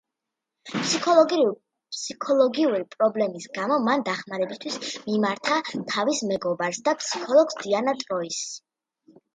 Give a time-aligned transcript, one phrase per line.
[0.77, 4.81] ფსიქოლოგიური პრობლემების გამო მან დახმარებისთვის
[5.11, 5.61] მიმართა
[5.95, 8.43] თავის მეგობარს და ფსიქოლოგს დიანა ტროის.